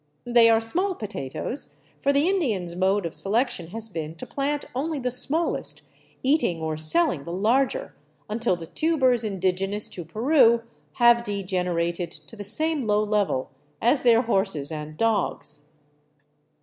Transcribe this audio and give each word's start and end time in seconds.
They 0.25 0.49
are 0.49 0.59
small 0.59 0.95
potatoes, 0.95 1.83
for 2.01 2.11
the 2.11 2.27
Indian's 2.27 2.75
mode 2.75 3.05
of 3.05 3.13
selection 3.13 3.67
has 3.67 3.87
been 3.87 4.15
to 4.15 4.25
plant 4.25 4.65
only 4.73 4.97
the 4.97 5.11
smallest, 5.11 5.83
eating 6.23 6.59
or 6.59 6.75
selling 6.75 7.23
the 7.23 7.31
larger, 7.31 7.93
until 8.27 8.55
the 8.55 8.65
tubers 8.65 9.23
indigenous 9.23 9.87
to 9.89 10.03
Peru 10.03 10.63
have 10.93 11.21
degenerated 11.21 12.09
to 12.09 12.35
the 12.35 12.43
same 12.43 12.87
low 12.87 13.03
level 13.03 13.51
as 13.79 14.01
their 14.01 14.23
horses 14.23 14.71
and 14.71 14.97
dogs. 14.97 15.67